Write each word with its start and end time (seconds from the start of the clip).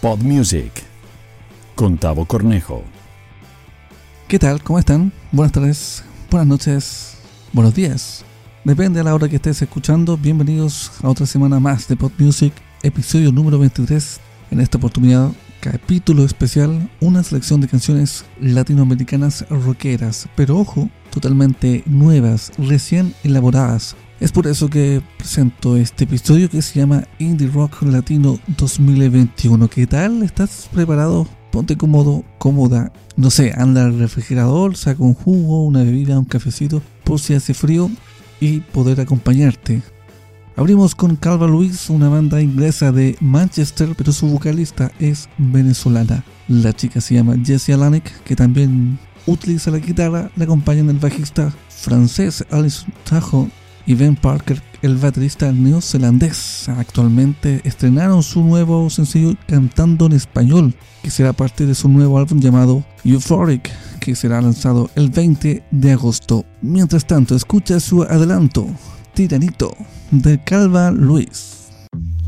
Pod 0.00 0.20
Music 0.20 0.72
con 1.74 1.98
Tavo 1.98 2.24
Cornejo. 2.24 2.82
¿Qué 4.28 4.38
tal? 4.38 4.62
¿Cómo 4.62 4.78
están? 4.78 5.12
Buenas 5.30 5.52
tardes, 5.52 6.04
buenas 6.30 6.46
noches, 6.46 7.16
buenos 7.52 7.74
días. 7.74 8.24
Depende 8.64 9.00
a 9.00 9.02
la 9.02 9.14
hora 9.14 9.28
que 9.28 9.36
estés 9.36 9.60
escuchando. 9.60 10.16
Bienvenidos 10.16 10.90
a 11.02 11.08
otra 11.10 11.26
semana 11.26 11.60
más 11.60 11.86
de 11.86 11.96
Pod 11.96 12.12
Music, 12.16 12.54
episodio 12.82 13.30
número 13.30 13.58
23. 13.58 14.20
En 14.52 14.60
esta 14.60 14.78
oportunidad, 14.78 15.32
capítulo 15.60 16.24
especial, 16.24 16.88
una 17.02 17.22
selección 17.22 17.60
de 17.60 17.68
canciones 17.68 18.24
latinoamericanas 18.40 19.44
rockeras, 19.50 20.30
pero 20.34 20.56
ojo, 20.56 20.88
totalmente 21.10 21.82
nuevas, 21.84 22.52
recién 22.56 23.14
elaboradas, 23.22 23.96
es 24.20 24.32
por 24.32 24.46
eso 24.46 24.68
que 24.68 25.02
presento 25.16 25.78
este 25.78 26.04
episodio 26.04 26.50
que 26.50 26.60
se 26.60 26.78
llama 26.78 27.04
Indie 27.18 27.48
Rock 27.48 27.82
Latino 27.82 28.38
2021. 28.58 29.68
¿Qué 29.68 29.86
tal? 29.86 30.22
¿Estás 30.22 30.68
preparado? 30.72 31.26
Ponte 31.50 31.78
cómodo, 31.78 32.22
cómoda. 32.36 32.92
No 33.16 33.30
sé, 33.30 33.54
anda 33.56 33.86
al 33.86 33.98
refrigerador, 33.98 34.76
saca 34.76 35.02
un 35.02 35.14
jugo, 35.14 35.64
una 35.64 35.82
bebida, 35.82 36.18
un 36.18 36.26
cafecito, 36.26 36.82
por 37.02 37.18
si 37.18 37.32
hace 37.32 37.54
frío 37.54 37.90
y 38.40 38.60
poder 38.60 39.00
acompañarte. 39.00 39.82
Abrimos 40.54 40.94
con 40.94 41.16
Calva 41.16 41.46
Luis, 41.46 41.88
una 41.88 42.10
banda 42.10 42.42
inglesa 42.42 42.92
de 42.92 43.16
Manchester, 43.20 43.94
pero 43.96 44.12
su 44.12 44.28
vocalista 44.28 44.92
es 45.00 45.30
venezolana. 45.38 46.22
La 46.46 46.74
chica 46.74 47.00
se 47.00 47.14
llama 47.14 47.36
Jessie 47.42 47.72
Alanek, 47.72 48.22
que 48.24 48.36
también 48.36 48.98
utiliza 49.26 49.70
la 49.70 49.78
guitarra. 49.78 50.30
Le 50.36 50.44
acompañan 50.44 50.90
el 50.90 50.98
bajista 50.98 51.50
francés 51.70 52.44
Alice 52.50 52.84
Tajo 53.08 53.48
y 53.90 53.94
Ben 53.96 54.14
Parker, 54.14 54.62
el 54.82 54.96
baterista 54.98 55.50
neozelandés. 55.50 56.68
Actualmente 56.68 57.60
estrenaron 57.64 58.22
su 58.22 58.40
nuevo 58.44 58.88
sencillo 58.88 59.34
cantando 59.48 60.06
en 60.06 60.12
español, 60.12 60.76
que 61.02 61.10
será 61.10 61.32
parte 61.32 61.66
de 61.66 61.74
su 61.74 61.88
nuevo 61.88 62.16
álbum 62.16 62.38
llamado 62.38 62.84
Euphoric, 63.04 63.68
que 63.98 64.14
será 64.14 64.40
lanzado 64.40 64.90
el 64.94 65.10
20 65.10 65.64
de 65.72 65.90
agosto. 65.90 66.44
Mientras 66.62 67.04
tanto, 67.04 67.34
escucha 67.34 67.80
su 67.80 68.04
adelanto, 68.04 68.64
Tiranito, 69.12 69.76
de 70.12 70.40
Calva 70.44 70.92
Luis. 70.92 71.66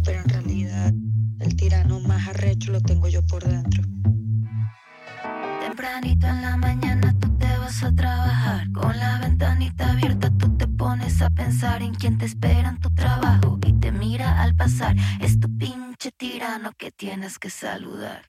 Pero 0.05 0.19
en 0.19 0.29
realidad, 0.31 0.92
el 1.39 1.55
tirano 1.55 2.01
más 2.01 2.27
arrecho 2.27 2.73
lo 2.73 2.81
tengo 2.81 3.06
yo 3.06 3.25
por 3.27 3.45
dentro. 3.45 3.84
Tempranito 5.61 6.27
en 6.27 6.42
la 6.42 6.56
mañana 6.56 7.14
tú 7.20 7.29
te 7.39 7.47
vas 7.58 7.84
a 7.84 7.95
trabajar 7.95 8.73
con 8.73 8.97
la 8.97 9.20
ventanita 9.20 9.92
abierta 9.92 10.22
a 11.25 11.31
pensar 11.31 11.83
en 11.83 11.95
quién 11.95 12.19
te 12.19 12.27
espera 12.27 12.69
en 12.69 12.81
tu 12.81 12.91
trabajo 12.91 13.59
y 13.67 13.73
te 13.75 13.92
mira 13.92 14.42
al 14.42 14.55
pasar. 14.55 14.97
Es 15.20 15.39
tu 15.39 15.48
pinche 15.56 16.11
tirano 16.11 16.73
que 16.77 16.91
tienes 16.91 17.39
que 17.39 17.51
saludar. 17.51 18.23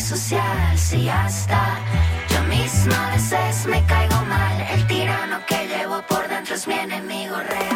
Antisocial, 0.00 0.78
si 0.78 1.04
ya 1.04 1.26
está. 1.26 1.78
Yo 2.30 2.42
misma 2.44 3.08
a 3.08 3.10
veces 3.16 3.66
me 3.66 3.84
caigo 3.84 4.16
mal. 4.24 4.60
El 4.72 4.86
tirano 4.86 5.40
que 5.46 5.66
llevo 5.68 6.00
por 6.08 6.26
dentro 6.26 6.54
es 6.54 6.66
mi 6.66 6.74
enemigo 6.74 7.36
real. 7.36 7.69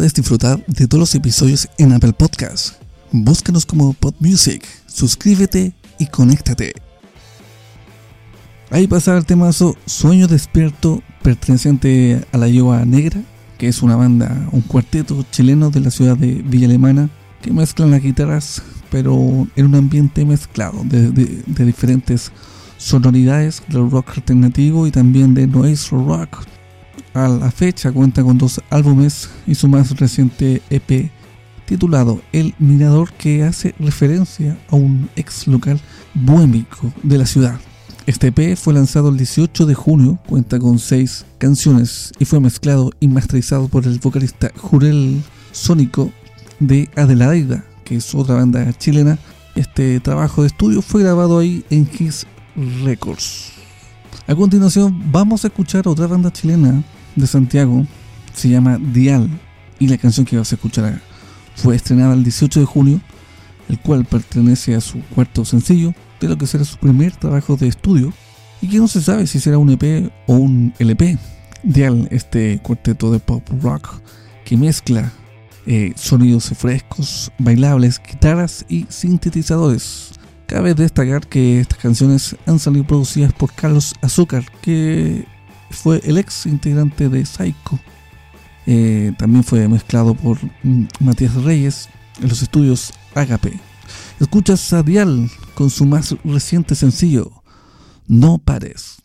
Puedes 0.00 0.14
disfrutar 0.14 0.64
de 0.66 0.88
todos 0.88 0.98
los 0.98 1.14
episodios 1.14 1.68
en 1.76 1.92
Apple 1.92 2.14
Podcasts. 2.14 2.74
Búscanos 3.12 3.66
como 3.66 3.92
Pod 3.92 4.14
Music, 4.18 4.66
suscríbete 4.86 5.74
y 5.98 6.06
conéctate. 6.06 6.72
Ahí 8.70 8.86
pasaba 8.86 9.18
el 9.18 9.26
temazo 9.26 9.76
Sueño 9.84 10.26
Despierto 10.26 11.02
perteneciente 11.22 12.24
a 12.32 12.38
la 12.38 12.48
Yoa 12.48 12.86
Negra, 12.86 13.20
que 13.58 13.68
es 13.68 13.82
una 13.82 13.94
banda, 13.94 14.48
un 14.52 14.62
cuarteto 14.62 15.22
chileno 15.30 15.68
de 15.68 15.80
la 15.80 15.90
ciudad 15.90 16.16
de 16.16 16.32
Villa 16.46 16.66
Alemana, 16.66 17.10
que 17.42 17.52
mezclan 17.52 17.90
las 17.90 18.02
guitarras, 18.02 18.62
pero 18.90 19.46
en 19.54 19.66
un 19.66 19.74
ambiente 19.74 20.24
mezclado 20.24 20.80
de, 20.82 21.10
de 21.10 21.64
diferentes 21.66 22.32
sonoridades 22.78 23.62
del 23.68 23.90
rock 23.90 24.16
alternativo 24.16 24.86
y 24.86 24.92
también 24.92 25.34
de 25.34 25.46
noise 25.46 25.90
rock. 25.90 26.46
A 27.12 27.26
la 27.26 27.50
fecha 27.50 27.90
cuenta 27.90 28.22
con 28.22 28.38
dos 28.38 28.60
álbumes 28.70 29.28
y 29.46 29.56
su 29.56 29.66
más 29.66 29.98
reciente 29.98 30.62
EP 30.70 31.10
titulado 31.66 32.20
El 32.32 32.54
Mirador 32.58 33.12
que 33.12 33.42
hace 33.42 33.74
referencia 33.80 34.58
a 34.70 34.76
un 34.76 35.08
ex 35.16 35.48
local 35.48 35.80
bohémico 36.14 36.92
de 37.02 37.18
la 37.18 37.26
ciudad. 37.26 37.60
Este 38.06 38.28
EP 38.28 38.56
fue 38.56 38.74
lanzado 38.74 39.08
el 39.08 39.16
18 39.16 39.66
de 39.66 39.74
junio, 39.74 40.18
cuenta 40.26 40.58
con 40.58 40.78
seis 40.78 41.26
canciones 41.38 42.12
y 42.18 42.24
fue 42.24 42.40
mezclado 42.40 42.90
y 43.00 43.08
masterizado 43.08 43.68
por 43.68 43.86
el 43.86 43.98
vocalista 43.98 44.50
Jurel 44.56 45.22
Sónico 45.52 46.12
de 46.60 46.88
Adelaida, 46.96 47.64
que 47.84 47.96
es 47.96 48.14
otra 48.14 48.36
banda 48.36 48.72
chilena. 48.78 49.18
Este 49.56 49.98
trabajo 50.00 50.42
de 50.42 50.48
estudio 50.48 50.80
fue 50.80 51.02
grabado 51.02 51.38
ahí 51.38 51.64
en 51.70 51.88
His 51.98 52.26
Records. 52.84 53.52
A 54.26 54.34
continuación 54.34 55.10
vamos 55.10 55.44
a 55.44 55.48
escuchar 55.48 55.86
otra 55.88 56.06
banda 56.06 56.32
chilena 56.32 56.82
de 57.16 57.26
Santiago, 57.26 57.86
se 58.34 58.48
llama 58.48 58.78
Dial, 58.78 59.28
y 59.78 59.88
la 59.88 59.98
canción 59.98 60.26
que 60.26 60.36
vas 60.36 60.52
a 60.52 60.54
escuchar 60.54 61.00
fue 61.56 61.76
estrenada 61.76 62.14
el 62.14 62.24
18 62.24 62.60
de 62.60 62.66
junio, 62.66 63.00
el 63.68 63.78
cual 63.78 64.04
pertenece 64.04 64.74
a 64.74 64.80
su 64.80 65.00
cuarto 65.14 65.44
sencillo, 65.44 65.94
de 66.20 66.28
lo 66.28 66.36
que 66.36 66.46
será 66.46 66.64
su 66.64 66.76
primer 66.76 67.16
trabajo 67.16 67.56
de 67.56 67.68
estudio, 67.68 68.12
y 68.60 68.68
que 68.68 68.78
no 68.78 68.88
se 68.88 69.00
sabe 69.00 69.26
si 69.26 69.40
será 69.40 69.58
un 69.58 69.70
EP 69.70 70.10
o 70.26 70.34
un 70.34 70.74
LP. 70.78 71.18
Dial, 71.62 72.08
este 72.10 72.58
cuarteto 72.62 73.10
de 73.10 73.20
pop 73.20 73.46
rock 73.62 74.00
que 74.44 74.56
mezcla 74.56 75.12
eh, 75.66 75.92
sonidos 75.94 76.50
frescos, 76.56 77.30
bailables, 77.38 78.00
guitarras 78.00 78.64
y 78.68 78.86
sintetizadores. 78.88 80.12
Cabe 80.46 80.74
destacar 80.74 81.26
que 81.26 81.60
estas 81.60 81.78
canciones 81.78 82.36
han 82.46 82.58
salido 82.58 82.86
producidas 82.86 83.32
por 83.32 83.52
Carlos 83.52 83.94
Azúcar, 84.02 84.44
que 84.62 85.26
fue 85.70 86.00
el 86.04 86.18
ex 86.18 86.46
integrante 86.46 87.08
de 87.08 87.24
Psycho. 87.24 87.78
Eh, 88.66 89.12
también 89.18 89.44
fue 89.44 89.66
mezclado 89.68 90.14
por 90.14 90.38
mm, 90.62 90.84
Matías 91.00 91.34
Reyes 91.42 91.88
en 92.20 92.28
los 92.28 92.42
estudios 92.42 92.92
Agape. 93.14 93.58
Escuchas 94.20 94.72
a 94.72 94.82
Dial 94.82 95.30
con 95.54 95.70
su 95.70 95.86
más 95.86 96.14
reciente 96.24 96.74
sencillo, 96.74 97.42
No 98.06 98.38
Pares. 98.38 99.00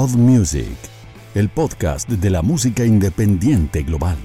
Pod 0.00 0.16
Music, 0.16 0.78
el 1.34 1.50
podcast 1.50 2.08
de 2.08 2.30
la 2.30 2.40
música 2.40 2.86
independiente 2.86 3.82
global. 3.82 4.16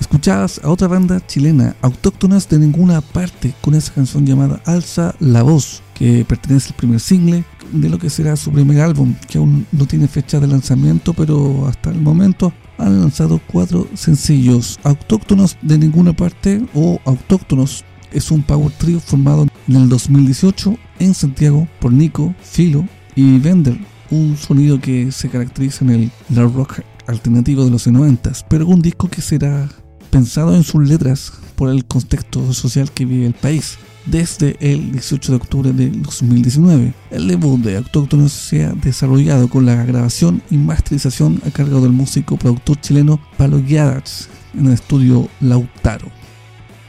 Escuchabas 0.00 0.62
a 0.64 0.70
otra 0.70 0.88
banda 0.88 1.20
chilena, 1.26 1.76
autóctonas 1.82 2.48
de 2.48 2.58
ninguna 2.58 3.02
parte, 3.02 3.52
con 3.60 3.74
esa 3.74 3.92
canción 3.92 4.24
llamada 4.24 4.62
Alza 4.64 5.14
la 5.20 5.42
Voz, 5.42 5.82
que 5.92 6.24
pertenece 6.24 6.70
al 6.70 6.76
primer 6.76 7.00
single 7.00 7.44
de 7.70 7.90
lo 7.90 7.98
que 7.98 8.08
será 8.08 8.34
su 8.34 8.50
primer 8.50 8.80
álbum, 8.80 9.14
que 9.28 9.36
aún 9.36 9.66
no 9.72 9.84
tiene 9.84 10.08
fecha 10.08 10.40
de 10.40 10.46
lanzamiento, 10.46 11.12
pero 11.12 11.68
hasta 11.68 11.90
el 11.90 12.00
momento 12.00 12.54
han 12.78 12.98
lanzado 12.98 13.42
cuatro 13.52 13.86
sencillos. 13.92 14.80
Autóctonos 14.84 15.58
de 15.60 15.76
ninguna 15.76 16.14
parte 16.14 16.64
o 16.72 16.98
Autóctonos 17.04 17.84
es 18.10 18.30
un 18.30 18.42
power 18.42 18.72
trio 18.78 19.00
formado 19.00 19.46
en 19.68 19.76
el 19.76 19.86
2018 19.90 20.78
en 20.98 21.12
Santiago 21.12 21.68
por 21.78 21.92
Nico, 21.92 22.34
Filo 22.40 22.88
y 23.14 23.38
Vender, 23.38 23.78
un 24.10 24.36
sonido 24.36 24.80
que 24.80 25.12
se 25.12 25.28
caracteriza 25.28 25.84
en 25.84 26.10
el 26.30 26.52
rock 26.54 26.80
alternativo 27.06 27.64
de 27.64 27.70
los 27.70 27.86
90, 27.86 28.32
pero 28.48 28.66
un 28.66 28.82
disco 28.82 29.08
que 29.08 29.22
será 29.22 29.68
pensado 30.10 30.54
en 30.54 30.62
sus 30.62 30.86
letras 30.88 31.32
por 31.56 31.70
el 31.70 31.84
contexto 31.84 32.52
social 32.52 32.90
que 32.92 33.04
vive 33.04 33.26
el 33.26 33.34
país. 33.34 33.78
Desde 34.06 34.56
el 34.60 34.92
18 34.92 35.32
de 35.32 35.36
octubre 35.36 35.72
de 35.72 35.88
2019, 35.90 36.92
el 37.10 37.28
debut 37.28 37.58
de 37.60 37.78
Autóctonos 37.78 38.32
se 38.32 38.64
ha 38.64 38.72
desarrollado 38.72 39.48
con 39.48 39.64
la 39.64 39.82
grabación 39.84 40.42
y 40.50 40.58
masterización 40.58 41.40
a 41.46 41.50
cargo 41.50 41.80
del 41.80 41.92
músico 41.92 42.36
productor 42.36 42.78
chileno 42.80 43.18
Palo 43.38 43.62
Guiadas 43.62 44.28
en 44.52 44.66
el 44.66 44.74
estudio 44.74 45.28
Lautaro. 45.40 46.23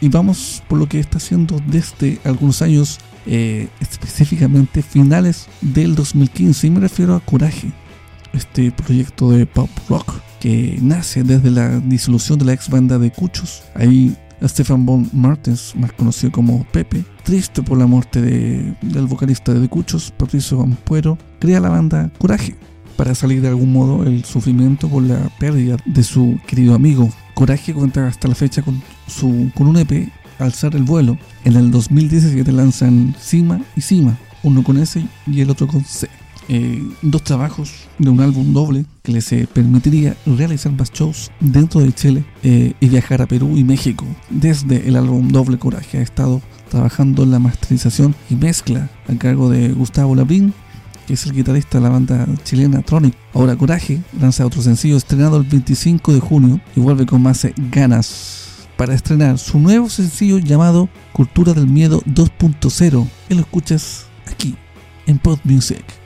Y 0.02 0.10
vamos 0.10 0.64
por 0.68 0.78
lo 0.78 0.88
que 0.88 1.00
está 1.00 1.18
haciendo 1.18 1.62
desde 1.68 2.20
algunos 2.24 2.62
años, 2.62 3.00
eh, 3.26 3.70
específicamente 3.80 4.82
finales 4.82 5.48
del 5.62 5.96
2015, 5.96 6.68
y 6.68 6.70
me 6.70 6.80
refiero 6.80 7.16
a 7.16 7.20
Coraje, 7.20 7.72
este 8.34 8.72
proyecto 8.72 9.32
de 9.32 9.46
pop 9.46 9.70
rock 9.90 10.14
que 10.40 10.78
nace 10.82 11.24
desde 11.24 11.50
la 11.50 11.80
disolución 11.80 12.38
de 12.38 12.46
la 12.46 12.54
ex 12.54 12.70
banda 12.70 13.00
de 13.00 13.12
Cuchos. 13.12 13.64
Ahí 13.74 14.16
Stefan 14.44 14.86
Von 14.86 15.10
Martens, 15.14 15.74
más 15.76 15.92
conocido 15.94 16.32
como 16.32 16.64
Pepe, 16.66 17.04
triste 17.24 17.64
por 17.64 17.78
la 17.78 17.88
muerte 17.88 18.22
del 18.22 19.08
vocalista 19.08 19.54
de 19.54 19.68
Cuchos, 19.68 20.12
Patricio 20.12 20.62
Ampuero, 20.62 21.18
crea 21.40 21.60
la 21.60 21.70
banda 21.70 22.12
Coraje 22.18 22.56
para 22.96 23.16
salir 23.16 23.42
de 23.42 23.50
algún 23.50 23.74
modo 23.74 24.04
el 24.04 24.24
sufrimiento 24.24 24.88
por 24.88 25.04
la 25.04 25.30
pérdida 25.40 25.78
de 25.86 26.04
su 26.04 26.40
querido 26.48 26.76
amigo. 26.76 27.10
Coraje 27.36 27.74
cuenta 27.74 28.08
hasta 28.08 28.30
la 28.30 28.34
fecha 28.34 28.62
con, 28.62 28.82
su, 29.08 29.52
con 29.54 29.68
un 29.68 29.78
EP, 29.78 30.10
Alzar 30.40 30.76
el 30.76 30.84
vuelo. 30.84 31.18
En 31.44 31.58
el 31.58 31.70
2017 31.70 32.50
lanzan 32.52 33.14
Cima 33.20 33.62
y 33.76 33.82
Cima, 33.82 34.18
uno 34.42 34.64
con 34.64 34.78
S 34.78 35.06
y 35.28 35.42
el 35.42 35.50
otro 35.50 35.68
con 35.68 35.84
C. 35.84 36.10
Eh, 36.48 36.82
dos 37.02 37.24
trabajos 37.24 37.88
de 37.98 38.10
un 38.10 38.22
álbum 38.22 38.54
doble 38.54 38.86
que 39.04 39.12
les 39.12 39.32
eh, 39.34 39.48
permitiría 39.52 40.16
realizar 40.26 40.72
más 40.72 40.92
shows 40.94 41.32
dentro 41.40 41.82
de 41.82 41.92
Chile 41.92 42.24
eh, 42.44 42.74
y 42.80 42.88
viajar 42.88 43.22
a 43.22 43.26
Perú 43.26 43.58
y 43.58 43.64
México. 43.64 44.06
Desde 44.30 44.88
el 44.88 44.96
álbum 44.96 45.28
Doble 45.30 45.58
Coraje 45.58 45.98
ha 45.98 46.02
estado 46.02 46.42
trabajando 46.70 47.24
en 47.24 47.32
la 47.32 47.40
masterización 47.40 48.16
y 48.30 48.36
mezcla 48.36 48.90
a 49.08 49.16
cargo 49.16 49.50
de 49.50 49.70
Gustavo 49.70 50.16
Labrín, 50.16 50.54
que 51.06 51.14
es 51.14 51.26
el 51.26 51.34
guitarrista 51.34 51.78
de 51.78 51.84
la 51.84 51.90
banda 51.90 52.28
chilena 52.44 52.82
Tronic. 52.82 53.16
Ahora 53.34 53.56
Coraje 53.56 54.02
lanza 54.20 54.46
otro 54.46 54.62
sencillo 54.62 54.98
estrenado 54.98 55.38
el 55.38 55.44
25 55.44 56.14
de 56.14 56.20
junio 56.20 56.60
y 56.76 56.80
vuelve 56.80 57.06
con 57.06 57.22
más 57.22 57.48
ganas 57.72 58.68
para 58.78 58.94
estrenar 58.94 59.38
su 59.38 59.60
nuevo 59.60 59.90
sencillo 59.90 60.38
llamado 60.38 60.90
Cultura 61.14 61.54
del 61.54 61.68
Miedo 61.68 62.02
2.0 62.02 63.08
y 63.30 63.34
lo 63.34 63.42
escuchas 63.42 64.08
aquí 64.28 64.56
en 65.06 65.20
Pod 65.20 65.40
Music. 65.44 66.05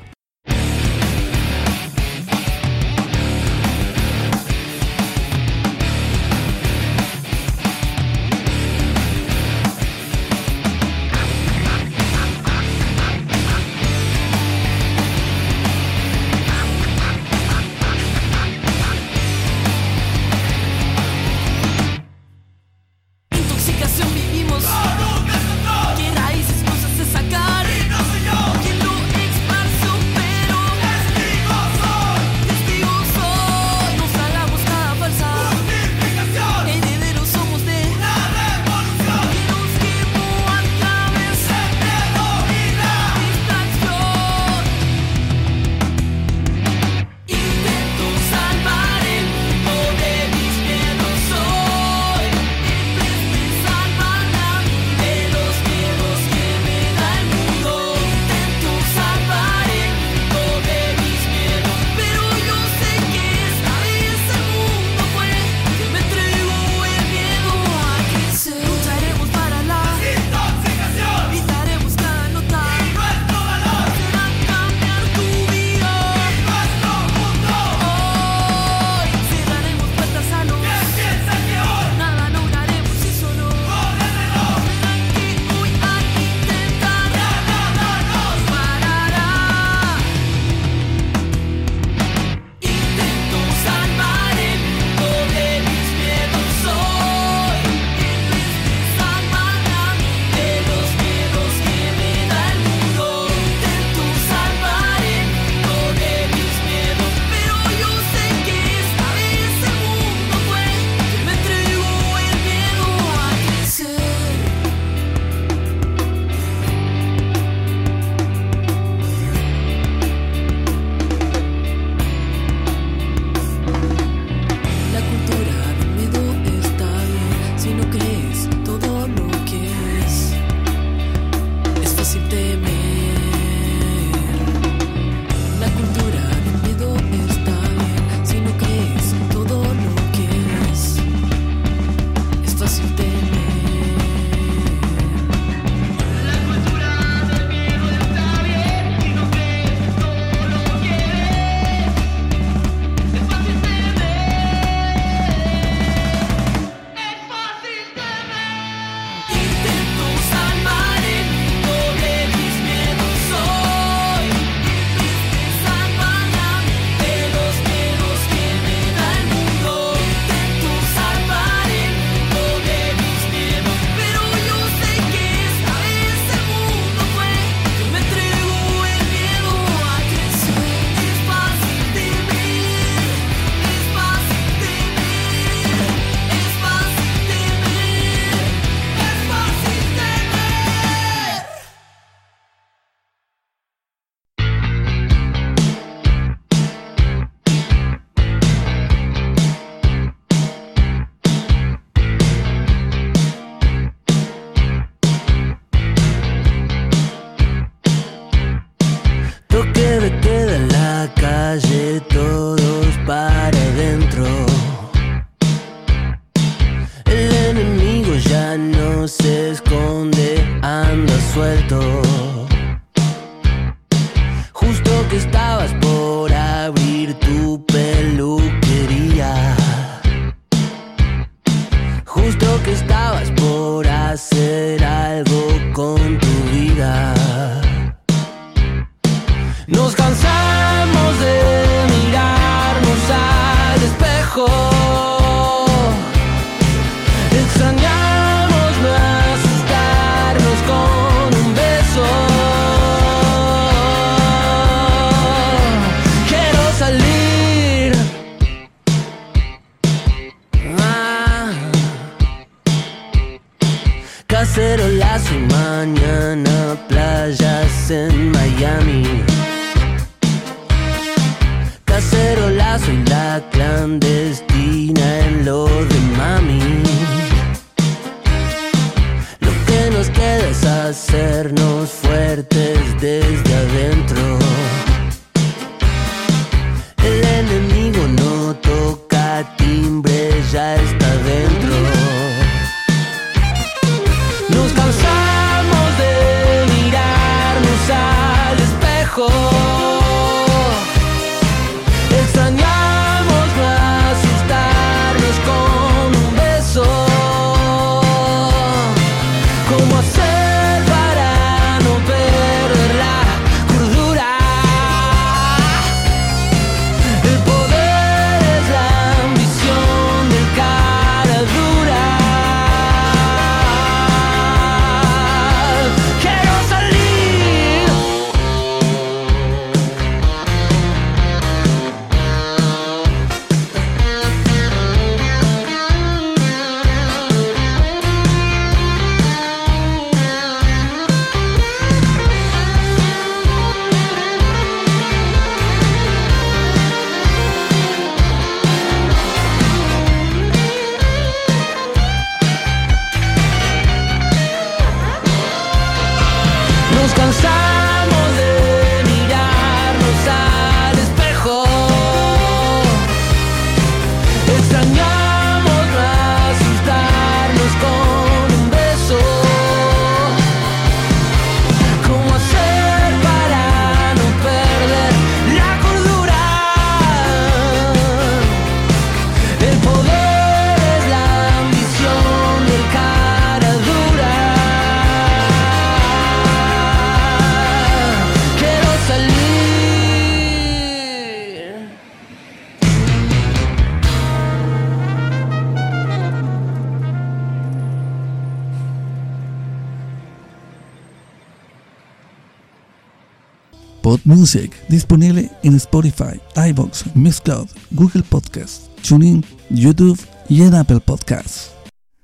Pod 404.10 404.22
Music, 404.24 404.72
disponible 404.88 405.52
en 405.62 405.76
Spotify, 405.76 406.42
iBox, 406.56 407.16
Mixcloud, 407.16 407.68
Google 407.92 408.24
Podcast, 408.24 408.88
TuneIn, 409.08 409.46
YouTube 409.70 410.20
y 410.50 410.64
en 410.64 410.74
Apple 410.74 411.00
Podcasts. 411.00 411.70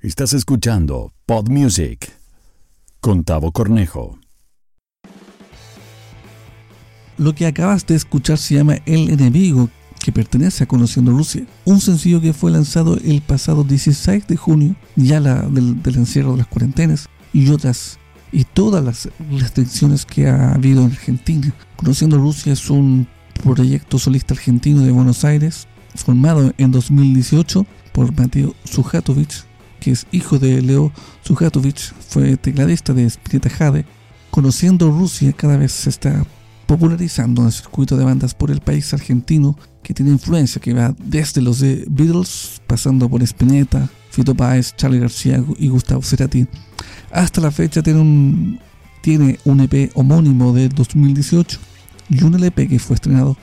Estás 0.02 0.34
escuchando 0.34 1.14
Pod 1.28 1.48
Music 1.48 2.12
con 3.02 3.24
Tavo 3.24 3.52
Cornejo. 3.52 4.18
Lo 7.20 7.36
que 7.36 7.46
acabas 7.46 7.86
de 7.86 7.94
escuchar 7.94 8.40
se 8.40 8.56
llama 8.56 8.78
El 8.88 9.12
Enemigo, 9.12 9.70
que 10.04 10.12
pertenece 10.12 10.64
a 10.64 10.68
Conociendo 10.68 11.12
Rusia, 11.12 11.46
un 11.66 11.82
sencillo 11.82 12.20
que 12.20 12.34
fue 12.34 12.50
lanzado 12.50 12.98
el 12.98 13.22
pasado 13.22 13.64
16 13.64 14.26
de 14.26 14.38
junio, 14.38 14.76
ya 14.96 15.20
la, 15.20 15.44
del, 15.44 15.84
del 15.84 15.98
encierro 15.98 16.32
de 16.32 16.40
las 16.40 16.48
cuarentenas 16.48 17.10
y 17.32 17.48
otras 17.52 18.00
y 18.36 18.44
todas 18.44 18.84
las 18.84 19.10
restricciones 19.32 20.06
que 20.06 20.28
ha 20.28 20.54
habido 20.54 20.82
en 20.82 20.92
Argentina. 20.92 21.54
Conociendo 21.78 22.18
Rusia 22.18 22.52
es 22.52 22.70
un 22.70 23.08
proyecto 23.42 23.98
solista 23.98 24.34
argentino 24.34 24.82
de 24.82 24.92
Buenos 24.92 25.24
Aires, 25.24 25.70
formado 25.96 26.52
en 26.58 26.72
2018 26.72 27.66
por 27.94 28.14
Mateo 28.14 28.54
Sujatovic, 28.66 29.46
que 29.80 29.92
es 29.92 30.06
hijo 30.12 30.38
de 30.38 30.62
Leo 30.62 30.92
Sujatovic, 31.22 31.78
fue 32.10 32.36
tecladista 32.36 32.94
de 32.94 33.06
Spinetta 33.06 33.50
Jade. 33.50 33.86
Conociendo 34.32 34.92
Rusia 34.92 35.32
cada 35.32 35.56
vez 35.56 35.72
se 35.72 35.90
está 35.90 36.26
popularizando 36.66 37.42
en 37.42 37.48
el 37.48 37.54
circuito 37.54 37.96
de 37.96 38.04
bandas 38.04 38.34
por 38.34 38.52
el 38.52 38.60
país 38.60 38.94
argentino 38.94 39.58
que 39.82 39.94
tiene 39.94 40.12
influencia 40.12 40.60
que 40.60 40.74
va 40.74 40.94
desde 41.02 41.42
los 41.42 41.60
de 41.60 41.86
Beatles, 41.88 42.62
pasando 42.68 43.08
por 43.08 43.24
Spinetta, 43.24 43.90
Fito 44.16 44.34
Páez, 44.34 44.74
Charlie 44.78 45.00
García 45.00 45.44
y 45.60 45.68
Gustavo 45.68 46.02
Cerati. 46.02 46.48
Hasta 47.12 47.42
la 47.42 47.52
fecha 47.52 47.84
tiene 47.84 48.00
un, 48.00 48.60
tiene 49.02 49.40
un 49.44 49.60
EP 49.60 49.92
homónimo 49.94 50.54
de 50.54 50.70
2018 50.70 51.60
y 52.12 52.24
un 52.24 52.36
LP 52.36 52.70
que 52.70 52.80
fue 52.80 52.96
estrenado 52.96 53.36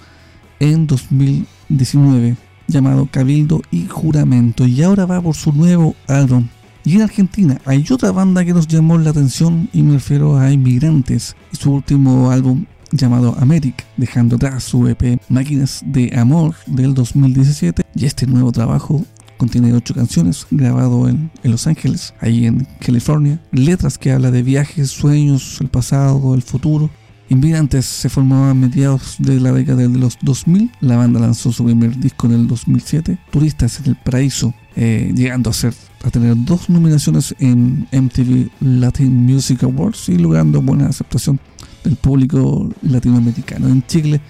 en 0.61 0.87
2019 0.87 2.37
llamado 2.68 3.06
Cabildo 3.11 3.61
y 3.70 3.87
Juramento 3.87 4.66
y 4.66 4.82
ahora 4.82 5.04
va 5.04 5.20
por 5.20 5.37
su 5.37 5.52
nuevo 5.52 5.94
álbum. 6.06 6.48
Y 6.85 6.96
en 6.96 7.02
Argentina 7.02 7.61
hay 7.66 7.85
otra 7.90 8.11
banda 8.11 8.42
que 8.42 8.54
nos 8.54 8.66
llamó 8.66 8.96
la 8.96 9.11
atención 9.11 9.68
y 9.74 9.82
me 9.82 9.94
refiero 9.94 10.38
a 10.38 10.50
Inmigrantes 10.50 11.37
y 11.52 11.56
su 11.56 11.70
último 11.70 12.30
álbum 12.30 12.64
llamado 12.92 13.37
Americ, 13.38 13.85
dejando 13.98 14.37
atrás 14.37 14.64
su 14.64 14.88
EP 14.88 15.20
Máquinas 15.28 15.82
de 15.85 16.12
Amor 16.16 16.54
del 16.66 16.94
2017 16.94 17.82
y 17.94 18.06
este 18.06 18.26
nuevo 18.26 18.52
trabajo 18.52 19.04
contiene 19.42 19.74
ocho 19.74 19.92
canciones 19.92 20.46
grabado 20.52 21.09
en, 21.09 21.28
en, 21.42 21.50
Los 21.50 21.66
Ángeles, 21.66 22.14
ahí 22.20 22.46
en 22.46 22.64
California, 22.78 23.40
letras 23.50 23.98
que 23.98 24.12
habla 24.12 24.31
de 24.31 24.44
viajes, 24.44 24.88
sueños, 24.88 25.59
el 25.61 25.66
pasado, 25.66 26.37
el 26.37 26.42
futuro. 26.42 26.90
Inmigrantes 27.28 27.85
se 27.85 28.09
formó 28.09 28.44
a 28.44 28.55
mediados 28.55 29.16
de 29.18 29.40
la 29.40 29.50
década 29.50 29.83
de 29.83 29.98
los 29.98 30.16
2000, 30.22 30.70
la 30.81 30.96
banda 30.96 31.18
lanzó 31.18 31.50
su 31.50 31.64
primer 31.64 31.98
disco 31.98 32.28
en 32.28 32.35
el 32.35 32.46
2007, 32.46 33.18
Turistas 33.33 33.81
en 33.81 33.87
el 33.87 33.96
Paraíso, 33.96 34.55
eh, 34.76 35.12
llegando 35.12 35.50
a 35.50 35.52
ser 35.52 35.74
a 36.05 36.11
tener 36.11 36.35
dos 36.37 36.70
nominaciones 36.70 37.35
en 37.40 37.88
MTV 37.90 38.48
Latin 38.61 39.12
Music 39.26 39.64
Awards 39.64 40.09
y 40.09 40.18
logrando 40.18 40.62
buena 40.62 40.87
aceptación 40.87 41.40
del 41.83 41.96
público 41.96 42.68
latinoamericano. 42.83 43.66
En 43.66 43.85
Chile, 43.88 44.20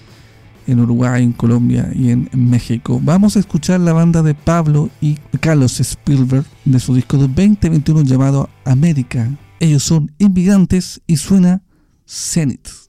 en 0.67 0.79
Uruguay, 0.79 1.23
en 1.23 1.33
Colombia 1.33 1.89
y 1.93 2.09
en 2.09 2.29
México. 2.33 2.99
Vamos 3.03 3.35
a 3.35 3.39
escuchar 3.39 3.79
la 3.79 3.93
banda 3.93 4.21
de 4.21 4.33
Pablo 4.33 4.89
y 5.01 5.15
Carlos 5.39 5.79
Spielberg 5.79 6.45
de 6.65 6.79
su 6.79 6.95
disco 6.95 7.17
de 7.17 7.27
2021 7.27 8.03
llamado 8.03 8.49
América 8.65 9.29
Ellos 9.59 9.83
son 9.83 10.11
inmigrantes 10.19 11.01
y 11.07 11.17
suena 11.17 11.61
Zenith. 12.07 12.82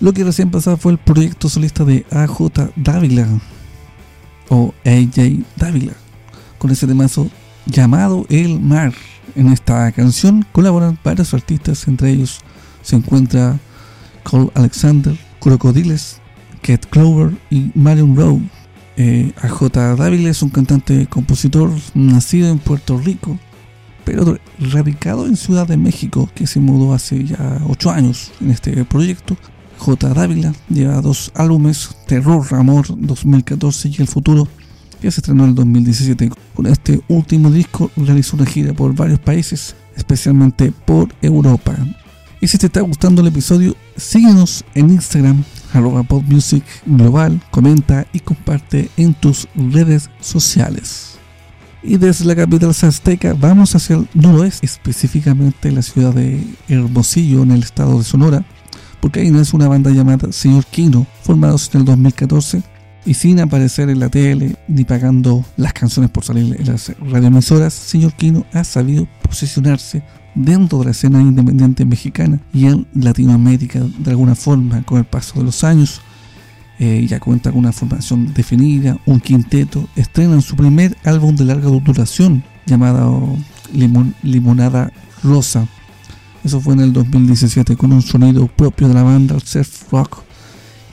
Lo 0.00 0.14
que 0.14 0.24
recién 0.24 0.50
pasaba 0.50 0.78
fue 0.78 0.92
el 0.92 0.98
proyecto 0.98 1.50
solista 1.50 1.84
de 1.84 2.06
AJ 2.10 2.70
Dávila 2.74 3.28
o 4.48 4.72
AJ 4.84 5.44
Dávila 5.56 5.92
con 6.56 6.70
ese 6.70 6.86
temazo 6.86 7.28
llamado 7.66 8.24
El 8.30 8.60
Mar. 8.60 8.94
En 9.36 9.52
esta 9.52 9.92
canción 9.92 10.44
colaboran 10.52 10.98
varios 11.04 11.34
artistas, 11.34 11.86
entre 11.86 12.10
ellos 12.12 12.40
se 12.82 12.96
encuentra 12.96 13.60
Cole 14.24 14.50
Alexander, 14.54 15.16
Crocodiles, 15.38 16.20
Kate 16.62 16.88
Clover 16.88 17.36
y 17.50 17.70
Marion 17.74 18.16
Rowe. 18.16 18.40
Eh, 18.96 19.32
AJ 19.42 19.96
Dávila 19.96 20.30
es 20.30 20.42
un 20.42 20.48
cantante 20.48 21.06
compositor 21.08 21.70
nacido 21.92 22.48
en 22.48 22.58
Puerto 22.58 22.98
Rico, 22.98 23.38
pero 24.04 24.38
radicado 24.58 25.26
en 25.26 25.36
Ciudad 25.36 25.68
de 25.68 25.76
México, 25.76 26.30
que 26.34 26.46
se 26.46 26.58
mudó 26.58 26.94
hace 26.94 27.22
ya 27.24 27.60
8 27.68 27.90
años 27.90 28.32
en 28.40 28.50
este 28.50 28.84
proyecto. 28.86 29.36
J. 29.80 30.12
Dávila 30.12 30.52
lleva 30.68 31.00
dos 31.00 31.32
álbumes, 31.34 31.96
Terror, 32.06 32.46
Amor 32.54 32.86
2014 32.88 33.88
y 33.88 33.96
El 34.02 34.08
Futuro, 34.08 34.46
que 35.00 35.10
se 35.10 35.20
estrenó 35.20 35.44
en 35.44 35.50
el 35.50 35.54
2017. 35.54 36.30
Con 36.54 36.66
este 36.66 37.00
último 37.08 37.50
disco 37.50 37.90
realizó 37.96 38.36
una 38.36 38.44
gira 38.44 38.74
por 38.74 38.94
varios 38.94 39.18
países, 39.18 39.74
especialmente 39.96 40.70
por 40.84 41.08
Europa. 41.22 41.74
Y 42.42 42.46
si 42.46 42.58
te 42.58 42.66
está 42.66 42.82
gustando 42.82 43.22
el 43.22 43.28
episodio, 43.28 43.74
síguenos 43.96 44.64
en 44.74 44.90
Instagram, 44.90 45.44
arroba 45.72 46.04
Music 46.28 46.64
Global, 46.84 47.40
comenta 47.50 48.06
y 48.12 48.20
comparte 48.20 48.90
en 48.98 49.14
tus 49.14 49.48
redes 49.54 50.10
sociales. 50.20 51.18
Y 51.82 51.96
desde 51.96 52.26
la 52.26 52.36
capital 52.36 52.70
azteca 52.70 53.32
vamos 53.32 53.74
hacia 53.74 53.96
el 53.96 54.08
noroeste, 54.12 54.66
específicamente 54.66 55.72
la 55.72 55.80
ciudad 55.80 56.12
de 56.12 56.46
Hermosillo, 56.68 57.42
en 57.42 57.52
el 57.52 57.62
estado 57.62 57.96
de 57.96 58.04
Sonora, 58.04 58.44
ahí 59.14 59.30
nace 59.30 59.56
una 59.56 59.68
banda 59.68 59.90
llamada 59.90 60.30
Señor 60.32 60.64
Kino, 60.66 61.06
formados 61.22 61.70
en 61.74 61.80
el 61.80 61.86
2014 61.86 62.62
y 63.06 63.14
sin 63.14 63.40
aparecer 63.40 63.88
en 63.88 63.98
la 63.98 64.08
tele 64.08 64.56
ni 64.68 64.84
pagando 64.84 65.44
las 65.56 65.72
canciones 65.72 66.10
por 66.10 66.24
salir 66.24 66.56
en 66.58 66.66
las 66.66 66.92
radioemisoras, 66.98 67.72
Señor 67.72 68.12
Kino 68.12 68.44
ha 68.52 68.62
sabido 68.64 69.08
posicionarse 69.22 70.02
dentro 70.34 70.78
de 70.78 70.86
la 70.86 70.90
escena 70.90 71.20
independiente 71.20 71.84
mexicana 71.84 72.40
y 72.52 72.66
en 72.66 72.86
Latinoamérica 72.94 73.80
de 73.80 74.10
alguna 74.10 74.34
forma 74.34 74.82
con 74.82 74.98
el 74.98 75.04
paso 75.04 75.38
de 75.38 75.44
los 75.44 75.64
años. 75.64 76.00
Eh, 76.78 77.06
ya 77.06 77.20
cuenta 77.20 77.50
con 77.50 77.58
una 77.58 77.72
formación 77.72 78.32
definida, 78.32 78.96
un 79.04 79.20
quinteto, 79.20 79.86
estrenan 79.96 80.40
su 80.40 80.56
primer 80.56 80.96
álbum 81.04 81.36
de 81.36 81.44
larga 81.44 81.68
duración 81.68 82.42
llamado 82.64 83.36
Limonada 84.22 84.90
Rosa. 85.22 85.66
Eso 86.44 86.60
fue 86.60 86.74
en 86.74 86.80
el 86.80 86.92
2017 86.92 87.76
con 87.76 87.92
un 87.92 88.02
sonido 88.02 88.46
propio 88.46 88.88
de 88.88 88.94
la 88.94 89.02
banda, 89.02 89.34
el 89.34 89.42
surf 89.42 89.92
rock 89.92 90.22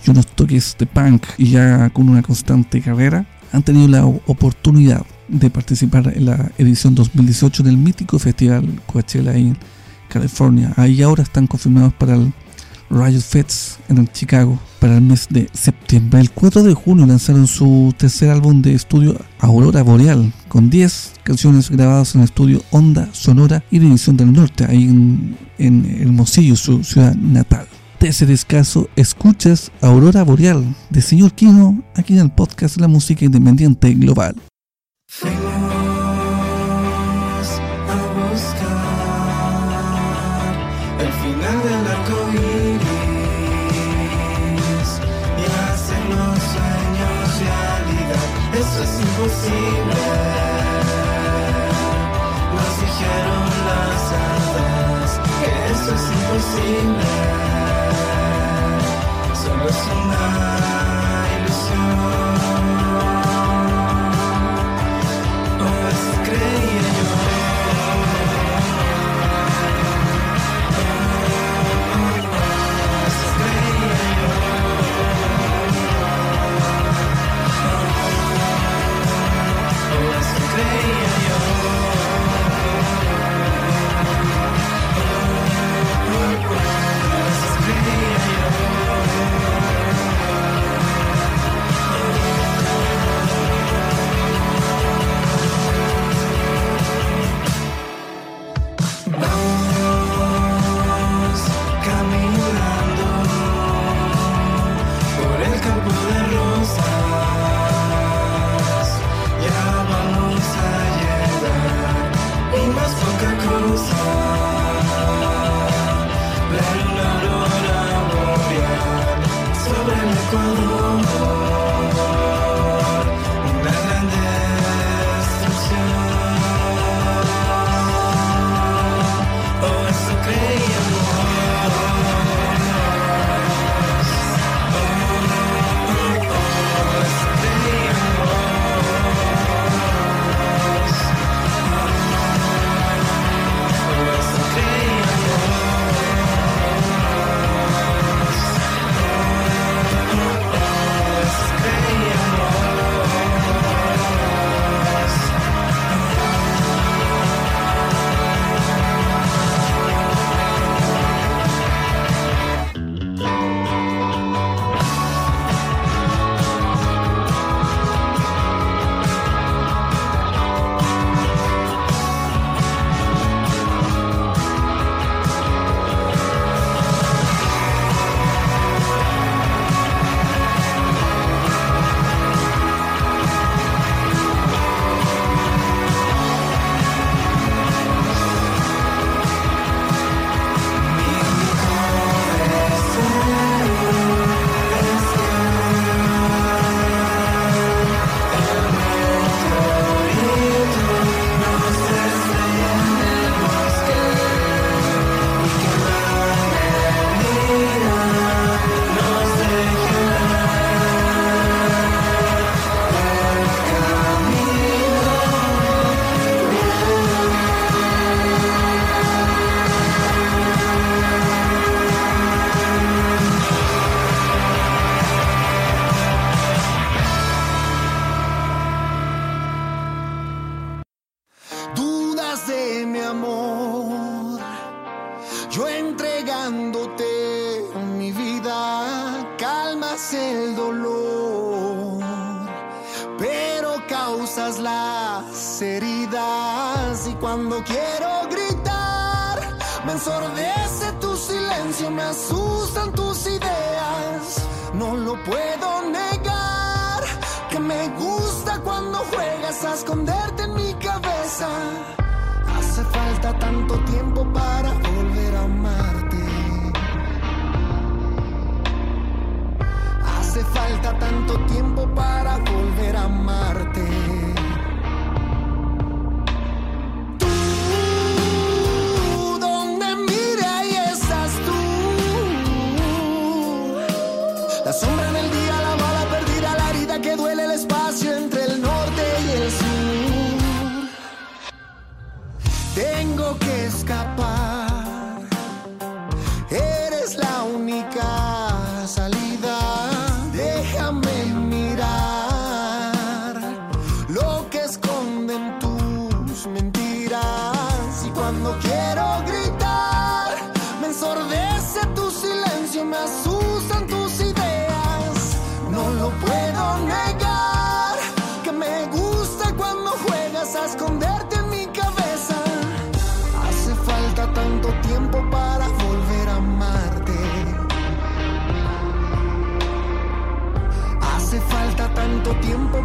y 0.05 0.09
unos 0.09 0.27
toques 0.27 0.75
de 0.77 0.85
punk 0.85 1.25
y 1.37 1.51
ya 1.51 1.89
con 1.89 2.09
una 2.09 2.21
constante 2.21 2.81
carrera. 2.81 3.25
Han 3.53 3.63
tenido 3.63 3.87
la 3.87 4.05
oportunidad 4.05 5.05
de 5.27 5.49
participar 5.49 6.13
en 6.15 6.25
la 6.25 6.51
edición 6.57 6.95
2018 6.95 7.63
del 7.63 7.77
mítico 7.77 8.19
festival 8.19 8.81
Coachella 8.85 9.35
en 9.35 9.57
California. 10.09 10.73
Ahí 10.75 11.01
ahora 11.01 11.23
están 11.23 11.47
confirmados 11.47 11.93
para 11.93 12.15
el 12.15 12.33
Riot 12.89 13.21
Fest 13.21 13.79
en 13.89 14.07
Chicago 14.07 14.59
para 14.79 14.95
el 14.95 15.01
mes 15.01 15.27
de 15.29 15.49
septiembre. 15.53 16.19
El 16.19 16.31
4 16.31 16.63
de 16.63 16.73
junio 16.73 17.05
lanzaron 17.05 17.47
su 17.47 17.93
tercer 17.97 18.29
álbum 18.29 18.61
de 18.61 18.73
estudio 18.73 19.19
Aurora 19.39 19.83
Boreal, 19.83 20.31
con 20.47 20.69
10 20.69 21.13
canciones 21.23 21.69
grabadas 21.69 22.15
en 22.15 22.21
el 22.21 22.25
estudio 22.25 22.61
Onda 22.71 23.09
Sonora 23.13 23.63
y 23.71 23.79
División 23.79 24.17
del 24.17 24.33
Norte, 24.33 24.65
ahí 24.65 24.83
en, 24.83 25.37
en 25.57 26.01
Hermosillo, 26.01 26.55
su 26.55 26.83
ciudad 26.83 27.15
natal. 27.15 27.67
De 27.99 28.09
ese 28.09 28.27
descaso, 28.27 28.89
escuchas 28.95 29.71
Aurora 29.81 30.23
Boreal 30.23 30.75
de 30.91 31.01
Señor 31.01 31.33
Kino 31.33 31.83
aquí 31.95 32.13
en 32.13 32.19
el 32.19 32.31
podcast 32.31 32.79
La 32.79 32.87
Música 32.87 33.25
Independiente 33.25 33.93
Global. 33.95 34.35
imposible. 49.47 49.95
Nos 52.55 52.73
dijeron 52.81 53.45
las 53.67 54.01
hadas 54.13 55.21
que 55.39 55.49
eso 55.71 55.95
es 55.95 56.05
imposible. 56.11 57.26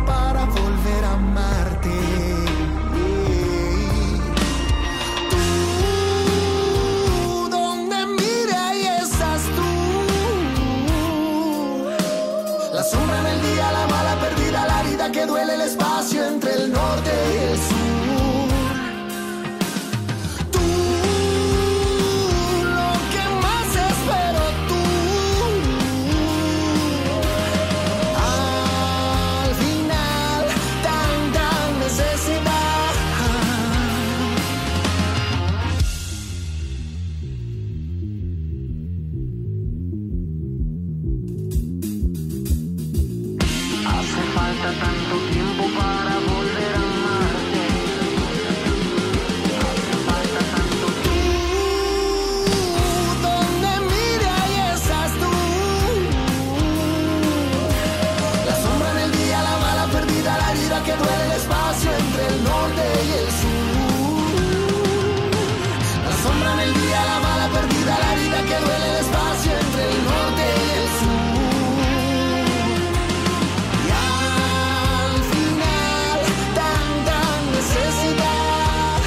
Para 0.07 0.45
volver 0.47 1.05
a 1.05 1.22
y 63.05 63.11
el 63.13 63.29
sur. 63.41 63.83
La 66.05 66.13
sombra 66.23 66.53
en 66.55 66.61
el 66.69 66.73
día, 66.75 67.01
la 67.05 67.19
bala 67.21 67.49
perdida, 67.53 67.99
la 67.99 68.09
herida 68.13 68.39
que 68.49 68.57
duele 68.65 68.87
el 68.91 68.97
espacio 69.05 69.53
entre 69.65 69.83
el 69.91 69.99
norte 70.11 70.43
y 70.59 70.69
el 70.81 70.87
sur. 71.01 71.23
Y 73.87 73.91
al 73.91 75.15
final, 75.33 76.19
tanta 76.55 77.19
necesidad. 77.57 79.01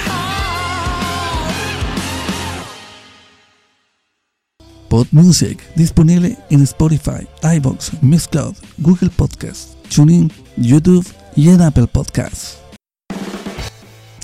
Pod 4.89 5.07
Music, 5.11 5.57
disponible 5.75 6.37
en 6.49 6.61
Spotify, 6.63 7.27
iBox, 7.57 7.91
Mixcloud, 8.01 8.55
Google 8.77 9.09
Podcast, 9.09 9.75
TuneIn, 9.93 10.31
YouTube 10.57 11.05
y 11.35 11.49
en 11.49 11.61
Apple 11.61 11.87
Podcasts. 11.87 12.64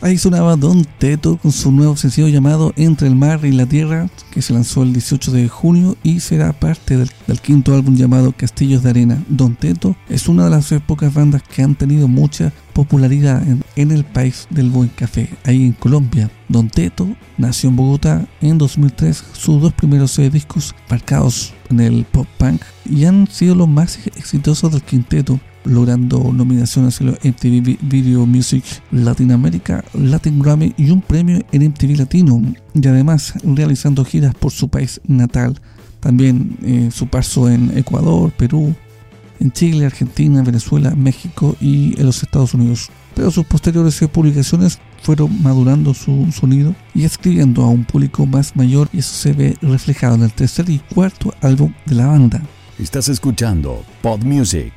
Ahí 0.04 0.18
sonaba 0.18 0.56
Don 0.56 0.84
Teto 0.98 1.38
con 1.38 1.52
su 1.52 1.72
nuevo 1.72 1.96
sencillo 1.96 2.28
llamado 2.28 2.74
Entre 2.76 3.08
el 3.08 3.16
Mar 3.16 3.46
y 3.46 3.52
la 3.52 3.68
Tierra, 3.68 4.10
que 4.32 4.42
se 4.42 4.52
lanzó 4.52 4.82
el 4.82 4.94
18 4.94 5.32
de 5.32 5.48
junio 5.48 5.96
y 6.02 6.22
será 6.22 6.54
parte 6.54 6.98
del, 6.98 7.12
quinto 7.40 7.76
álbum 7.76 7.96
llamado 7.96 8.34
Castillos 8.36 8.82
de 8.82 8.90
Arena. 8.90 9.24
Don 9.30 9.56
Teto 9.56 9.96
es 10.10 10.28
una 10.28 10.46
de 10.46 10.50
las 10.50 10.74
pocas 10.88 11.14
bandas 11.14 11.44
que 11.44 11.62
han 11.62 11.76
tenido 11.76 12.08
mucha 12.08 12.52
popularidad 12.74 13.48
en, 13.48 13.64
en 13.76 13.92
el 13.92 14.04
país 14.04 14.48
del 14.50 14.72
buen 14.72 14.90
café, 14.90 15.30
ahí 15.44 15.66
en 15.66 15.74
Colombia. 15.74 16.32
Don 16.50 16.68
Teto 16.68 17.08
nació 17.38 17.70
en 17.70 17.76
Bogotá 17.76 18.26
en 18.42 18.58
2003, 18.58 19.24
sus 19.34 19.62
dos 19.62 19.74
primeros 19.74 20.20
discos 20.32 20.74
marcados 20.90 21.54
en 21.70 21.80
el 21.80 22.06
pop 22.06 22.28
punk 22.40 22.64
y 22.90 23.06
han 23.06 23.28
sido 23.28 23.54
los 23.54 23.68
más 23.68 24.00
exitosos 24.18 24.72
del 24.72 24.82
quinteto 24.82 25.40
logrando 25.64 26.32
nominaciones 26.34 27.00
en 27.02 27.08
los 27.08 27.16
MTV 27.24 27.62
Vi- 27.62 27.80
Video 27.82 28.26
Music 28.26 28.64
Latinoamérica, 28.92 29.84
Latin 29.94 30.40
Grammy 30.40 30.74
y 30.78 30.90
un 30.90 31.02
premio 31.02 31.40
en 31.52 31.64
MTV 31.70 31.98
Latino 31.98 32.42
y 32.74 32.88
además 32.88 33.34
realizando 33.44 34.04
giras 34.06 34.34
por 34.36 34.52
su 34.52 34.70
país 34.70 35.02
natal, 35.08 35.60
también 36.00 36.58
eh, 36.64 36.90
su 36.92 37.08
paso 37.08 37.50
en 37.50 37.78
Ecuador, 37.78 38.32
Perú, 38.32 38.74
en 39.40 39.52
Chile, 39.52 39.86
Argentina, 39.86 40.42
Venezuela, 40.44 40.94
México 40.96 41.56
y 41.60 42.00
en 42.00 42.06
los 42.06 42.22
Estados 42.24 42.54
Unidos. 42.54 42.90
Pero 43.16 43.30
sus 43.32 43.46
posteriores 43.46 44.00
publicaciones 44.12 44.80
fueron 45.04 45.42
madurando 45.44 45.94
su 45.94 46.32
sonido 46.32 46.74
y 46.96 47.04
escribiendo 47.04 47.64
a 47.64 47.68
un 47.68 47.84
público 47.84 48.26
más 48.26 48.56
mayor 48.56 48.88
y 48.94 49.00
eso 49.00 49.14
se 49.14 49.34
ve 49.34 49.58
reflejado 49.62 50.16
en 50.16 50.24
el 50.24 50.32
tercer 50.32 50.70
y 50.70 50.80
cuarto 50.94 51.34
álbum 51.42 51.74
de 51.86 51.96
la 51.96 52.08
banda. 52.08 52.42
Estás 52.80 53.10
escuchando 53.10 53.84
Pod 54.02 54.24
Music 54.24 54.72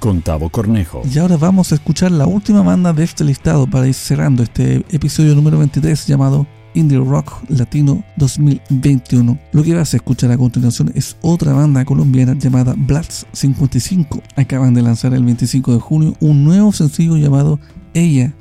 con 0.00 0.22
Tavo 0.22 0.48
Cornejo. 0.48 1.02
Y 1.12 1.18
ahora 1.18 1.36
vamos 1.36 1.70
a 1.70 1.76
escuchar 1.76 2.10
la 2.10 2.26
última 2.26 2.62
banda 2.62 2.92
de 2.92 3.04
este 3.04 3.22
listado 3.22 3.68
para 3.68 3.86
ir 3.86 3.94
cerrando 3.94 4.42
este 4.42 4.84
episodio 4.90 5.34
número 5.34 5.58
23 5.58 6.06
llamado 6.06 6.46
Indie 6.74 6.98
Rock 6.98 7.44
Latino 7.48 8.02
2021. 8.16 9.38
Lo 9.52 9.62
que 9.62 9.74
vas 9.74 9.92
a 9.92 9.98
escuchar 9.98 10.32
a 10.32 10.38
continuación 10.38 10.90
es 10.94 11.16
otra 11.20 11.52
banda 11.52 11.84
colombiana 11.84 12.34
llamada 12.34 12.74
Bloods 12.76 13.26
55. 13.32 14.22
Acaban 14.36 14.74
de 14.74 14.82
lanzar 14.82 15.12
el 15.14 15.24
25 15.24 15.74
de 15.74 15.80
junio 15.80 16.14
un 16.20 16.44
nuevo 16.44 16.72
sencillo 16.72 17.16
llamado 17.16 17.60
Ella, 17.92 18.32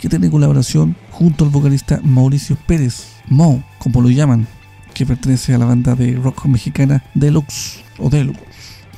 que 0.00 0.08
tiene 0.08 0.30
colaboración 0.30 0.94
junto 1.10 1.44
al 1.44 1.50
vocalista 1.50 2.00
Mauricio 2.04 2.56
Pérez, 2.66 3.06
Mo, 3.26 3.64
como 3.78 4.02
lo 4.02 4.10
llaman, 4.10 4.46
que 4.92 5.06
pertenece 5.06 5.54
a 5.54 5.58
la 5.58 5.64
banda 5.64 5.94
de 5.94 6.14
rock 6.16 6.44
mexicana 6.44 7.02
Deluxe 7.14 7.82
o 7.98 8.10
Deluxe 8.10 8.49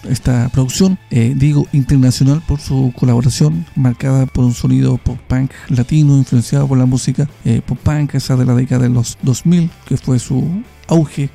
esta 0.08 0.48
producción, 0.50 0.98
eh, 1.10 1.34
digo 1.36 1.66
internacional 1.72 2.42
por 2.46 2.60
su 2.60 2.92
colaboración, 2.96 3.64
marcada 3.76 4.26
por 4.26 4.44
un 4.44 4.54
sonido 4.54 4.98
pop 4.98 5.18
punk 5.28 5.50
latino 5.68 6.16
influenciado 6.16 6.66
por 6.66 6.78
la 6.78 6.86
música 6.86 7.28
eh, 7.44 7.60
pop 7.64 7.78
punk 7.82 8.14
esa 8.14 8.36
de 8.36 8.44
la 8.44 8.54
década 8.54 8.82
de 8.82 8.88
los 8.88 9.18
2000, 9.22 9.70
que 9.86 9.96
fue 9.96 10.18
su 10.18 10.62
auge, 10.88 11.30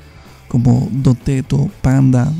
como 0.48 0.88
Don 0.90 1.14
Teto, 1.16 1.70
Panda, 1.82 2.32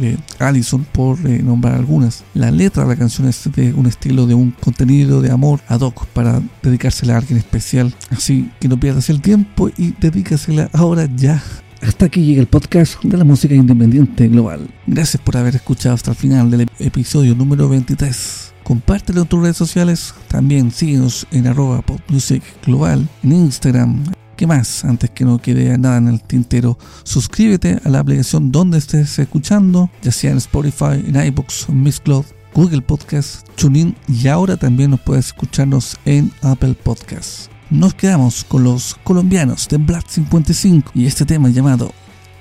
eh, 0.00 0.16
Allison, 0.38 0.86
por 0.92 1.18
eh, 1.26 1.42
nombrar 1.42 1.74
algunas. 1.74 2.24
La 2.34 2.50
letra 2.50 2.82
de 2.84 2.90
la 2.90 2.96
canción 2.96 3.28
es 3.28 3.48
de 3.54 3.72
un 3.72 3.86
estilo 3.86 4.26
de 4.26 4.34
un 4.34 4.50
contenido 4.50 5.22
de 5.22 5.30
amor 5.30 5.60
ad 5.68 5.80
hoc 5.80 6.06
para 6.06 6.42
dedicársela 6.62 7.14
a 7.14 7.18
alguien 7.18 7.38
especial. 7.38 7.94
Así 8.10 8.50
que 8.60 8.68
no 8.68 8.78
pierdas 8.78 9.08
el 9.10 9.20
tiempo 9.20 9.70
y 9.76 9.92
dedícasela 9.98 10.68
ahora 10.72 11.08
ya 11.16 11.42
Hasta 11.82 12.06
aquí 12.06 12.24
llega 12.24 12.40
el 12.40 12.46
podcast 12.46 13.02
de 13.02 13.16
la 13.16 13.24
música 13.24 13.54
independiente 13.54 14.28
global. 14.28 14.68
Gracias 14.86 15.22
por 15.22 15.36
haber 15.36 15.56
escuchado 15.56 15.94
hasta 15.94 16.12
el 16.12 16.16
final 16.16 16.50
del 16.50 16.68
episodio 16.78 17.34
número 17.34 17.68
23. 17.68 18.54
Compártelo 18.62 19.22
en 19.22 19.28
tus 19.28 19.42
redes 19.42 19.56
sociales. 19.56 20.14
También 20.28 20.70
síguenos 20.70 21.26
en 21.30 21.46
arroba 21.46 21.82
popmusic 21.82 22.42
global 22.64 23.08
en 23.22 23.32
Instagram. 23.32 24.04
¿Qué 24.36 24.46
más? 24.46 24.84
Antes 24.84 25.10
que 25.10 25.24
no 25.24 25.38
quede 25.38 25.78
nada 25.78 25.98
en 25.98 26.08
el 26.08 26.22
tintero, 26.22 26.78
suscríbete 27.04 27.78
a 27.84 27.88
la 27.88 28.00
aplicación 28.00 28.52
donde 28.52 28.78
estés 28.78 29.18
escuchando, 29.18 29.90
ya 30.02 30.12
sea 30.12 30.32
en 30.32 30.38
Spotify, 30.38 31.02
en 31.06 31.16
iBooks, 31.16 31.68
Mixcloud, 31.70 32.24
Google 32.54 32.82
Podcast, 32.82 33.46
TuneIn 33.56 33.94
y 34.08 34.28
ahora 34.28 34.56
también 34.56 34.90
nos 34.90 35.00
puedes 35.00 35.26
escucharnos 35.26 35.96
en 36.04 36.32
Apple 36.42 36.74
Podcasts 36.74 37.50
nos 37.70 37.94
quedamos 37.94 38.44
con 38.44 38.64
los 38.64 38.96
colombianos 39.04 39.68
de 39.68 39.78
Black 39.78 40.06
55 40.08 40.92
y 40.94 41.06
este 41.06 41.24
tema 41.24 41.48
llamado 41.48 41.92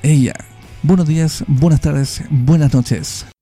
Ella. 0.03 0.34
Buenos 0.84 1.07
días, 1.07 1.43
buenas 1.47 1.82
tardes, 1.82 2.23
buenas 2.30 2.73
noches. 2.73 3.34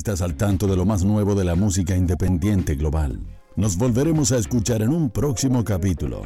Estás 0.00 0.22
al 0.22 0.34
tanto 0.34 0.66
de 0.66 0.76
lo 0.76 0.86
más 0.86 1.04
nuevo 1.04 1.34
de 1.34 1.44
la 1.44 1.54
música 1.54 1.94
independiente 1.94 2.74
global. 2.74 3.20
Nos 3.54 3.76
volveremos 3.76 4.32
a 4.32 4.38
escuchar 4.38 4.80
en 4.80 4.88
un 4.88 5.10
próximo 5.10 5.62
capítulo. 5.62 6.22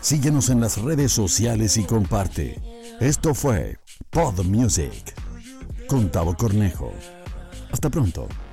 Síguenos 0.00 0.48
en 0.48 0.58
las 0.62 0.80
redes 0.80 1.12
sociales 1.12 1.76
y 1.76 1.82
comparte. 1.84 2.58
Esto 2.98 3.34
fue 3.34 3.76
Pod 4.08 4.42
Music 4.46 5.14
con 5.86 6.10
Tavo 6.10 6.34
Cornejo. 6.34 6.94
Hasta 7.70 7.90
pronto. 7.90 8.26